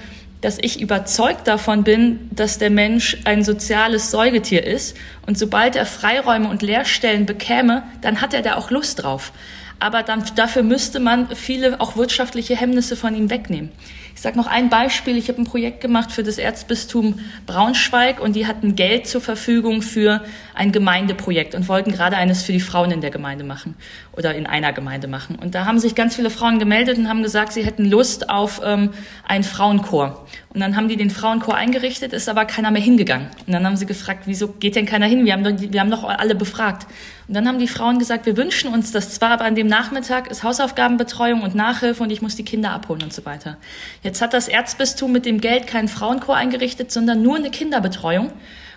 dass 0.46 0.60
ich 0.62 0.80
überzeugt 0.80 1.48
davon 1.48 1.84
bin, 1.84 2.30
dass 2.30 2.60
der 2.60 2.70
Mensch 2.70 3.18
ein 3.25 3.44
soziales 3.44 4.12
Säugetier 4.12 4.64
ist. 4.64 4.96
Und 5.25 5.40
sobald 5.40 5.75
er 5.75 5.88
Freiräume 5.88 6.48
und 6.48 6.62
Leerstellen 6.62 7.25
bekäme, 7.25 7.82
dann 8.02 8.22
hat 8.22 8.36
er 8.36 8.44
da 8.44 8.54
auch 8.54 8.70
Lust 8.70 9.02
drauf. 9.02 9.34
Aber 9.80 10.04
dann, 10.04 10.24
dafür 10.36 10.62
müsste 10.62 11.00
man 11.00 11.36
viele 11.36 11.82
auch 11.82 11.98
wirtschaftliche 11.98 12.56
Hemmnisse 12.56 12.96
von 12.96 13.16
ihm 13.16 13.32
wegnehmen. 13.32 13.72
Ich 14.16 14.22
sage 14.22 14.38
noch 14.38 14.48
ein 14.48 14.70
Beispiel. 14.70 15.18
Ich 15.18 15.28
habe 15.28 15.42
ein 15.42 15.46
Projekt 15.46 15.82
gemacht 15.82 16.10
für 16.10 16.24
das 16.24 16.38
Erzbistum 16.38 17.20
Braunschweig 17.46 18.22
und 18.22 18.38
die 18.38 18.48
hatten 18.48 18.78
Geld 18.78 19.08
zur 19.08 19.20
Verfügung 19.20 19.82
für 19.82 20.24
ein 20.54 20.72
Gemeindeprojekt 20.72 21.54
und 21.54 21.68
wollten 21.68 21.92
gerade 21.92 22.16
eines 22.16 22.42
für 22.42 22.54
die 22.54 22.62
Frauen 22.62 22.92
in 22.92 23.02
der 23.02 23.12
Gemeinde 23.12 23.44
machen 23.44 23.76
oder 24.14 24.34
in 24.34 24.48
einer 24.48 24.72
Gemeinde 24.72 25.10
machen. 25.10 25.36
Und 25.36 25.54
da 25.54 25.66
haben 25.66 25.80
sich 25.80 25.96
ganz 25.96 26.16
viele 26.16 26.30
Frauen 26.30 26.60
gemeldet 26.60 26.98
und 26.98 27.10
haben 27.10 27.24
gesagt, 27.24 27.52
sie 27.52 27.66
hätten 27.66 27.84
Lust 27.84 28.30
auf 28.30 28.62
ähm, 28.64 28.92
einen 29.28 29.44
Frauenchor. 29.44 30.26
Und 30.54 30.62
dann 30.62 30.78
haben 30.78 30.88
die 30.88 30.96
den 30.96 31.10
Frauenchor 31.10 31.56
eingerichtet, 31.56 32.14
ist 32.14 32.30
aber 32.30 32.46
keiner 32.46 32.72
mehr 32.72 32.82
hingegangen. 32.82 33.28
Und 33.46 33.52
dann 33.52 33.66
haben 33.66 33.76
sie 33.76 33.86
gefragt, 33.86 34.22
wieso 34.26 34.48
geht 34.48 34.78
denn 34.78 34.86
keiner 34.86 35.06
hin? 35.06 35.26
Wir 35.26 35.34
haben 35.34 35.74
wir 35.74 35.80
haben 35.82 35.92
doch 35.92 36.06
alle 36.06 36.36
befragt. 36.36 36.88
Und 37.28 37.34
dann 37.34 37.48
haben 37.48 37.60
die 37.60 37.68
Frauen 37.68 37.98
gesagt, 38.00 38.26
wir 38.26 38.38
wünschen 38.38 38.72
uns 38.72 38.92
das 38.92 39.12
zwar, 39.12 39.32
aber 39.32 39.46
an 39.46 39.56
dem 39.56 39.68
Nachmittag 39.68 40.30
ist 40.30 40.44
Hausaufgabenbetreuung 40.44 41.42
und 41.42 41.56
Nachhilfe 41.56 42.04
und 42.04 42.12
ich 42.12 42.22
muss 42.22 42.36
die 42.36 42.46
Kinder 42.46 42.72
abholen 42.72 43.02
und 43.02 43.12
so 43.12 43.26
weiter. 43.26 43.58
Jetzt 44.06 44.22
hat 44.22 44.36
das 44.36 44.48
Erzbistum 44.48 45.12
mit 45.12 45.26
dem 45.26 45.42
Geld 45.42 45.66
keinen 45.66 45.88
Frauenchor 45.88 46.36
eingerichtet, 46.36 46.92
sondern 46.92 47.24
nur 47.24 47.38
eine 47.38 47.50
Kinderbetreuung. 47.50 48.32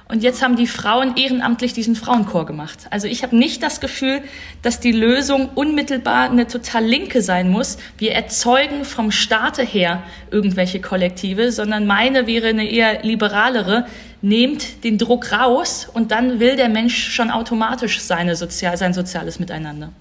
Und 0.09 0.23
jetzt 0.23 0.43
haben 0.43 0.57
die 0.57 0.67
Frauen 0.67 1.19
ehrenamtlich 1.19 1.75
diesen 1.75 1.97
Frauenchor 1.97 2.47
gemacht. 2.47 2.87
Also 2.89 3.09
ich 3.09 3.23
habe 3.23 3.37
nicht 3.37 3.63
das 3.63 3.83
Gefühl, 3.83 4.23
dass 4.63 4.81
die 4.81 4.91
Lösung 4.91 5.51
unmittelbar 5.55 6.31
eine 6.31 6.47
total 6.47 6.83
linke 6.83 7.21
sein 7.21 7.51
muss. 7.51 7.77
Wir 7.99 8.13
erzeugen 8.13 8.87
vom 8.87 9.11
Staate 9.11 9.63
her 9.63 10.03
irgendwelche 10.31 10.81
Kollektive, 10.81 11.53
sondern 11.53 11.87
meine 11.87 12.27
wäre 12.27 12.49
eine 12.49 12.67
eher 12.67 13.03
liberalere. 13.03 13.85
Nehmt 14.23 14.83
den 14.83 14.97
Druck 14.97 15.31
raus 15.31 15.91
und 15.93 16.11
dann 16.11 16.41
will 16.41 16.57
der 16.57 16.71
Mensch 16.71 17.13
schon 17.13 17.31
automatisch 17.31 18.01
seine 18.01 18.35
Sozial 18.35 18.79
sein 18.79 18.95
soziales 18.95 19.39
Miteinander. 19.39 19.93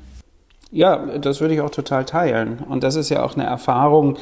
Ja, 0.69 0.97
das 1.17 1.39
würde 1.39 1.53
ich 1.53 1.61
auch 1.61 1.69
total 1.69 2.03
teilen. 2.03 2.59
Und 2.67 2.83
das 2.83 2.97
ist 2.97 3.07
ja 3.07 3.23
auch 3.23 3.35
eine 3.35 3.45
Erfahrung 3.45 4.17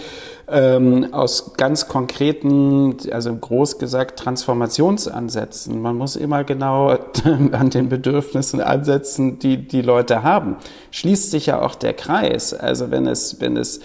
ähm, 0.48 1.12
aus 1.12 1.54
ganz 1.58 1.88
konkreten, 1.88 2.98
also 3.12 3.36
groß 3.36 3.80
gesagt, 3.80 4.20
Transformationsansätzen. 4.20 5.82
Man 5.82 5.98
muss 5.98 6.16
immer 6.16 6.44
genau 6.44 6.90
an 7.24 7.72
den 7.72 7.90
Bedürfnissen 7.90 8.62
ansetzen, 8.62 9.40
die 9.40 9.68
die 9.68 9.82
Leute 9.82 10.22
haben. 10.22 10.58
Schließt 10.92 11.32
sich 11.32 11.48
ja 11.48 11.64
auch 11.64 11.74
der 11.74 11.94
Kreis. 11.94 12.54
Also 12.54 12.92
wenn 12.92 13.08
es, 13.08 13.42
wenn 13.42 13.58
es 13.58 13.80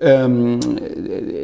ähm, 0.00 0.60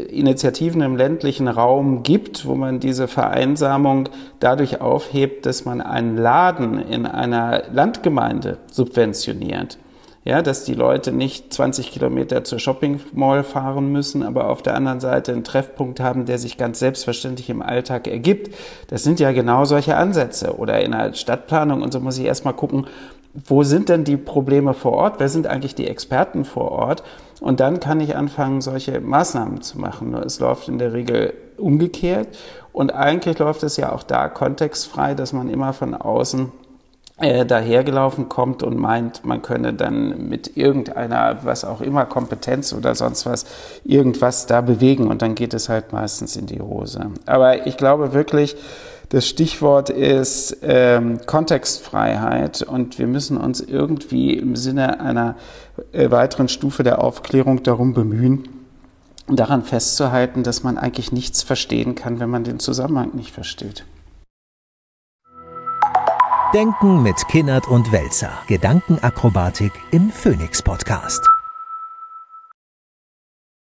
Initiativen 0.09 0.83
im 0.83 0.97
ländlichen 0.97 1.49
Raum 1.49 2.05
gibt, 2.05 2.47
wo 2.47 2.55
man 2.55 2.79
diese 2.79 3.09
Vereinsamung 3.09 4.09
dadurch 4.39 4.81
aufhebt, 4.81 5.47
dass 5.47 5.65
man 5.65 5.81
einen 5.81 6.17
Laden 6.17 6.81
in 6.81 7.07
einer 7.07 7.65
Landgemeinde 7.73 8.59
subventioniert 8.71 9.77
ja, 10.25 10.43
dass 10.43 10.65
die 10.65 10.75
Leute 10.75 11.13
nicht 11.13 11.53
20 11.53 11.91
Kilometer 11.91 12.45
zur 12.45 12.59
Shopping 12.59 13.01
Mall 13.13 13.43
fahren 13.43 13.91
müssen, 13.91 14.23
aber 14.23 14.51
auf 14.51 14.63
der 14.63 14.75
anderen 14.75 15.01
Seite 15.01 15.33
einen 15.33 15.45
Treffpunkt 15.45 15.99
haben, 15.99 16.27
der 16.27 16.39
sich 16.39 16.59
ganz 16.59 16.79
selbstverständlich 16.79 17.49
im 17.49 17.63
Alltag 17.63 18.07
ergibt. 18.07 18.55
Das 18.89 19.03
sind 19.03 19.19
ja 19.19 19.33
genau 19.33 19.65
solche 19.65 19.97
Ansätze. 19.97 20.57
Oder 20.59 20.83
in 20.83 20.93
der 20.93 21.15
Stadtplanung 21.15 21.81
und 21.81 21.93
so 21.93 22.01
muss 22.01 22.19
ich 22.19 22.27
erstmal 22.27 22.55
gucken, 22.55 22.87
wo 23.33 23.63
sind 23.63 23.89
denn 23.89 24.05
die 24.05 24.17
Probleme 24.17 24.75
vor 24.75 24.93
Ort? 24.93 25.15
Wer 25.19 25.29
sind 25.29 25.47
eigentlich 25.47 25.75
die 25.75 25.87
Experten 25.87 26.45
vor 26.45 26.73
Ort? 26.73 27.03
Und 27.41 27.61
dann 27.61 27.81
kann 27.81 28.01
ich 28.01 28.17
anfangen, 28.17 28.61
solche 28.61 29.01
Maßnahmen 29.01 29.63
zu 29.63 29.79
machen. 29.79 30.13
Es 30.15 30.41
läuft 30.41 30.69
in 30.69 30.79
der 30.79 30.93
Regel 30.93 31.33
umgekehrt. 31.57 32.29
Und 32.73 32.93
eigentlich 32.93 33.39
läuft 33.39 33.63
es 33.63 33.77
ja 33.77 33.93
auch 33.93 34.03
da 34.03 34.29
kontextfrei, 34.29 35.15
dass 35.15 35.33
man 35.33 35.49
immer 35.49 35.73
von 35.73 35.95
außen 35.95 36.53
äh, 37.21 37.45
dahergelaufen 37.45 38.29
kommt 38.29 38.63
und 38.63 38.79
meint, 38.79 39.25
man 39.25 39.43
könne 39.43 39.75
dann 39.75 40.29
mit 40.29 40.57
irgendeiner, 40.57 41.41
was 41.45 41.65
auch 41.65 41.81
immer, 41.81 42.07
Kompetenz 42.07 42.73
oder 42.73 42.95
sonst 42.95 43.27
was, 43.27 43.45
irgendwas 43.85 44.47
da 44.47 44.61
bewegen 44.63 45.09
und 45.09 45.21
dann 45.23 45.35
geht 45.35 45.53
es 45.53 45.69
halt 45.69 45.93
meistens 45.93 46.37
in 46.37 46.47
die 46.47 46.61
Hose. 46.61 47.11
Aber 47.27 47.67
ich 47.67 47.77
glaube 47.77 48.15
wirklich, 48.15 48.57
das 49.11 49.27
Stichwort 49.27 49.91
ist 49.91 50.59
ähm, 50.63 51.19
Kontextfreiheit 51.27 52.63
und 52.63 52.99
wir 52.99 53.09
müssen 53.09 53.37
uns 53.37 53.61
irgendwie 53.61 54.35
im 54.35 54.57
Sinne 54.57 55.01
einer 55.01 55.37
äh, 55.93 56.11
weiteren 56.11 56.49
Stufe 56.49 56.85
der 56.85 57.03
Aufklärung 57.03 57.63
darum 57.63 57.93
bemühen, 57.93 58.49
daran 59.29 59.63
festzuhalten, 59.63 60.43
dass 60.43 60.63
man 60.63 60.79
eigentlich 60.79 61.13
nichts 61.13 61.43
verstehen 61.43 61.97
kann, 61.97 62.21
wenn 62.21 62.31
man 62.31 62.45
den 62.45 62.61
Zusammenhang 62.61 63.11
nicht 63.15 63.33
versteht. 63.33 63.85
Denken 66.53 67.05
mit 67.05 67.29
Kinnert 67.29 67.69
und 67.69 67.93
Welzer. 67.93 68.43
Gedankenakrobatik 68.49 69.73
im 69.93 70.11
Phoenix 70.11 70.61
Podcast. 70.61 71.40